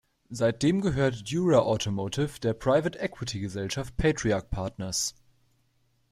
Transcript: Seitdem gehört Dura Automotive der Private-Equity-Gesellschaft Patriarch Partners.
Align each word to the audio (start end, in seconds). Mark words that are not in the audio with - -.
Seitdem 0.31 0.81
gehört 0.81 1.31
Dura 1.31 1.59
Automotive 1.59 2.39
der 2.41 2.55
Private-Equity-Gesellschaft 2.55 3.97
Patriarch 3.97 4.49
Partners. 4.49 5.13